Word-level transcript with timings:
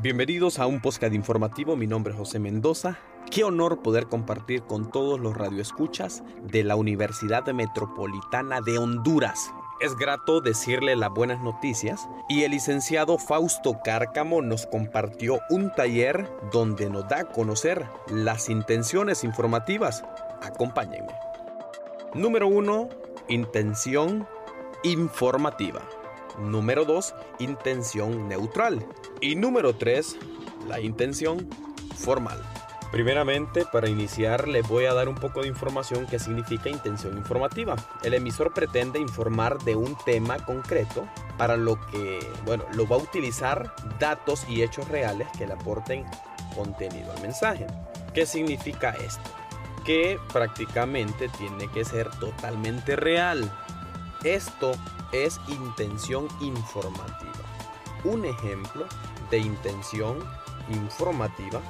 Bienvenidos 0.00 0.60
a 0.60 0.68
un 0.68 0.80
podcast 0.80 1.12
informativo, 1.12 1.74
mi 1.74 1.88
nombre 1.88 2.12
es 2.12 2.18
José 2.20 2.38
Mendoza. 2.38 3.00
Qué 3.32 3.42
honor 3.42 3.82
poder 3.82 4.06
compartir 4.06 4.62
con 4.62 4.92
todos 4.92 5.18
los 5.18 5.36
radioescuchas 5.36 6.22
de 6.40 6.62
la 6.62 6.76
Universidad 6.76 7.44
Metropolitana 7.48 8.60
de 8.60 8.78
Honduras. 8.78 9.50
Es 9.80 9.96
grato 9.96 10.40
decirle 10.40 10.94
las 10.94 11.10
buenas 11.10 11.42
noticias 11.42 12.08
y 12.28 12.44
el 12.44 12.52
licenciado 12.52 13.18
Fausto 13.18 13.80
Cárcamo 13.82 14.40
nos 14.40 14.68
compartió 14.68 15.40
un 15.50 15.72
taller 15.72 16.30
donde 16.52 16.88
nos 16.88 17.08
da 17.08 17.22
a 17.22 17.24
conocer 17.24 17.84
las 18.06 18.48
intenciones 18.50 19.24
informativas. 19.24 20.04
Acompáñenme. 20.42 21.12
Número 22.14 22.46
1. 22.46 22.88
Intención 23.30 24.28
informativa. 24.84 25.82
Número 26.38 26.84
2, 26.84 27.14
intención 27.40 28.28
neutral. 28.28 28.86
Y 29.20 29.36
número 29.36 29.74
3, 29.74 30.16
la 30.68 30.80
intención 30.80 31.48
formal. 31.96 32.42
Primeramente, 32.90 33.66
para 33.70 33.88
iniciar, 33.88 34.48
les 34.48 34.66
voy 34.66 34.86
a 34.86 34.94
dar 34.94 35.10
un 35.10 35.14
poco 35.14 35.42
de 35.42 35.48
información 35.48 36.06
que 36.06 36.18
significa 36.18 36.70
intención 36.70 37.18
informativa. 37.18 37.76
El 38.02 38.14
emisor 38.14 38.54
pretende 38.54 38.98
informar 38.98 39.58
de 39.58 39.76
un 39.76 39.94
tema 40.06 40.38
concreto 40.38 41.06
para 41.36 41.58
lo 41.58 41.78
que, 41.88 42.18
bueno, 42.46 42.64
lo 42.72 42.88
va 42.88 42.96
a 42.96 43.00
utilizar 43.00 43.74
datos 43.98 44.48
y 44.48 44.62
hechos 44.62 44.88
reales 44.88 45.28
que 45.36 45.46
le 45.46 45.52
aporten 45.52 46.06
contenido 46.54 47.12
al 47.12 47.20
mensaje. 47.20 47.66
¿Qué 48.14 48.24
significa 48.24 48.90
esto? 48.92 49.30
Que 49.84 50.18
prácticamente 50.32 51.28
tiene 51.28 51.70
que 51.70 51.84
ser 51.84 52.08
totalmente 52.18 52.96
real. 52.96 53.52
Esto 54.24 54.72
es 55.12 55.40
intención 55.48 56.26
informativa. 56.40 57.32
Un 58.04 58.24
ejemplo 58.24 58.86
de 59.30 59.38
intención 59.38 60.18
informativa 60.70 61.60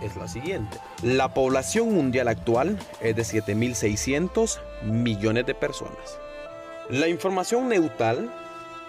es 0.00 0.16
la 0.16 0.26
siguiente. 0.26 0.78
La 1.02 1.34
población 1.34 1.92
mundial 1.92 2.28
actual 2.28 2.78
es 3.00 3.14
de 3.14 3.22
7.600 3.22 4.58
millones 4.84 5.44
de 5.44 5.54
personas. 5.54 6.18
La 6.88 7.08
información 7.08 7.68
neutral 7.68 8.32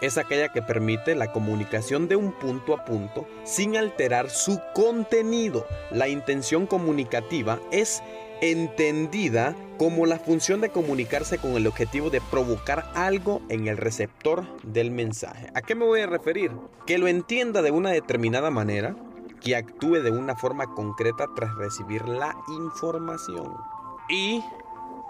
es 0.01 0.17
aquella 0.17 0.53
que 0.53 0.61
permite 0.61 1.13
la 1.13 1.33
comunicación 1.33 2.07
de 2.07 2.15
un 2.15 2.31
punto 2.31 2.73
a 2.73 2.85
punto 2.85 3.27
sin 3.43 3.75
alterar 3.75 4.29
su 4.29 4.61
contenido. 4.73 5.67
La 5.91 6.07
intención 6.07 6.67
comunicativa 6.67 7.59
es 7.71 8.01
entendida 8.41 9.55
como 9.77 10.05
la 10.05 10.19
función 10.19 10.61
de 10.61 10.69
comunicarse 10.69 11.37
con 11.37 11.51
el 11.51 11.67
objetivo 11.67 12.09
de 12.09 12.21
provocar 12.21 12.91
algo 12.95 13.41
en 13.49 13.67
el 13.67 13.77
receptor 13.77 14.45
del 14.63 14.91
mensaje. 14.91 15.49
¿A 15.53 15.61
qué 15.61 15.75
me 15.75 15.85
voy 15.85 16.01
a 16.01 16.07
referir? 16.07 16.51
Que 16.85 16.97
lo 16.97 17.07
entienda 17.07 17.61
de 17.61 17.71
una 17.71 17.91
determinada 17.91 18.51
manera, 18.51 18.95
que 19.41 19.55
actúe 19.55 20.01
de 20.01 20.11
una 20.11 20.35
forma 20.35 20.73
concreta 20.73 21.27
tras 21.35 21.55
recibir 21.55 22.07
la 22.07 22.35
información. 22.49 23.53
Y 24.09 24.43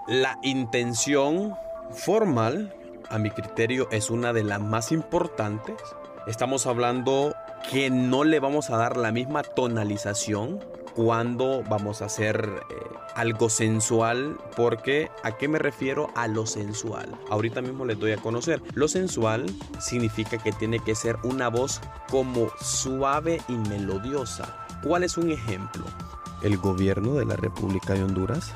la 0.08 0.38
intención 0.44 1.54
formal, 1.92 2.76
a 3.10 3.18
mi 3.18 3.32
criterio, 3.32 3.88
es 3.92 4.10
una 4.10 4.34
de 4.34 4.44
las 4.44 4.62
más 4.62 4.92
importantes. 4.92 5.78
Estamos 6.28 6.68
hablando 6.68 7.34
que 7.72 7.90
no 7.90 8.24
le 8.24 8.40
vamos 8.40 8.70
a 8.70 8.78
dar 8.78 8.98
la 8.98 9.12
misma 9.12 9.42
tonalización 9.44 10.60
cuando 10.96 11.64
vamos 11.70 12.02
a 12.02 12.06
hacer 12.06 12.64
eh, 12.70 12.76
algo 13.16 13.50
sensual, 13.50 14.38
porque 14.56 15.10
¿a 15.24 15.32
qué 15.38 15.48
me 15.48 15.60
refiero? 15.60 16.10
A 16.16 16.28
lo 16.28 16.46
sensual. 16.46 17.18
Ahorita 17.30 17.62
mismo 17.62 17.86
les 17.86 18.00
doy 18.00 18.12
a 18.12 18.18
conocer. 18.18 18.62
Lo 18.74 18.88
sensual 18.88 19.46
significa 19.80 20.38
que 20.38 20.52
tiene 20.52 20.80
que 20.80 20.96
ser 20.96 21.18
una 21.24 21.50
voz 21.50 21.82
como 22.10 22.50
suave 22.62 23.42
y 23.48 23.54
melodiosa. 23.54 24.66
¿Cuál 24.84 25.04
es 25.04 25.18
un 25.18 25.32
ejemplo? 25.32 25.86
El 26.42 26.58
gobierno 26.58 27.16
de 27.16 27.26
la 27.26 27.36
República 27.36 27.94
de 27.94 28.04
Honduras 28.04 28.54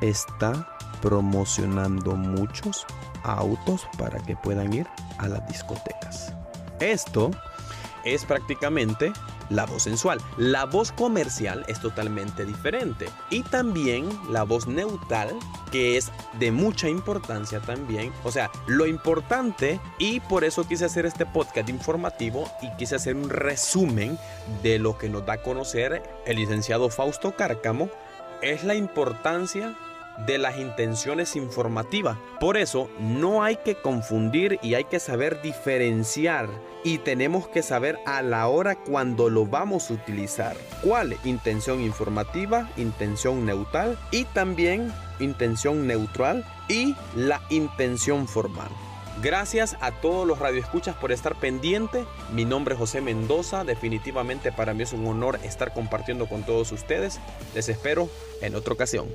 está 0.00 0.76
promocionando 1.02 2.16
muchos 2.16 2.86
autos 3.22 3.86
para 3.98 4.18
que 4.20 4.36
puedan 4.36 4.72
ir 4.72 4.86
a 5.18 5.28
las 5.28 5.46
discotecas. 5.48 6.32
Esto 6.80 7.30
es 8.04 8.24
prácticamente 8.24 9.12
la 9.50 9.66
voz 9.66 9.84
sensual. 9.84 10.20
La 10.36 10.64
voz 10.64 10.92
comercial 10.92 11.64
es 11.68 11.80
totalmente 11.80 12.44
diferente. 12.44 13.08
Y 13.30 13.42
también 13.42 14.08
la 14.30 14.42
voz 14.42 14.66
neutral, 14.66 15.36
que 15.70 15.96
es 15.96 16.10
de 16.38 16.50
mucha 16.50 16.88
importancia 16.88 17.60
también. 17.60 18.12
O 18.24 18.32
sea, 18.32 18.50
lo 18.66 18.86
importante, 18.86 19.80
y 19.98 20.20
por 20.20 20.44
eso 20.44 20.66
quise 20.66 20.84
hacer 20.84 21.06
este 21.06 21.26
podcast 21.26 21.68
informativo 21.68 22.50
y 22.62 22.70
quise 22.76 22.96
hacer 22.96 23.16
un 23.16 23.30
resumen 23.30 24.18
de 24.62 24.78
lo 24.78 24.98
que 24.98 25.08
nos 25.08 25.26
da 25.26 25.34
a 25.34 25.42
conocer 25.42 26.02
el 26.26 26.36
licenciado 26.36 26.88
Fausto 26.88 27.36
Cárcamo, 27.36 27.90
es 28.42 28.64
la 28.64 28.74
importancia 28.74 29.76
de 30.26 30.38
las 30.38 30.58
intenciones 30.58 31.36
informativas. 31.36 32.18
Por 32.40 32.56
eso 32.56 32.88
no 32.98 33.42
hay 33.42 33.56
que 33.56 33.76
confundir 33.76 34.58
y 34.62 34.74
hay 34.74 34.84
que 34.84 35.00
saber 35.00 35.40
diferenciar 35.42 36.48
y 36.84 36.98
tenemos 36.98 37.48
que 37.48 37.62
saber 37.62 37.98
a 38.06 38.22
la 38.22 38.48
hora 38.48 38.76
cuando 38.76 39.30
lo 39.30 39.46
vamos 39.46 39.90
a 39.90 39.94
utilizar. 39.94 40.56
¿Cuál? 40.82 41.16
Intención 41.24 41.80
informativa, 41.80 42.68
intención 42.76 43.44
neutral 43.44 43.98
y 44.10 44.24
también 44.24 44.92
intención 45.20 45.86
neutral 45.86 46.44
y 46.68 46.94
la 47.14 47.40
intención 47.50 48.28
formal. 48.28 48.68
Gracias 49.20 49.76
a 49.80 49.90
todos 49.90 50.24
los 50.26 50.38
radioescuchas 50.38 50.94
por 50.94 51.10
estar 51.10 51.34
pendiente. 51.34 52.04
Mi 52.32 52.44
nombre 52.44 52.74
es 52.74 52.78
José 52.78 53.00
Mendoza. 53.00 53.64
Definitivamente 53.64 54.52
para 54.52 54.74
mí 54.74 54.84
es 54.84 54.92
un 54.92 55.04
honor 55.08 55.40
estar 55.42 55.74
compartiendo 55.74 56.28
con 56.28 56.44
todos 56.44 56.70
ustedes. 56.70 57.18
Les 57.52 57.68
espero 57.68 58.08
en 58.42 58.54
otra 58.54 58.74
ocasión. 58.74 59.08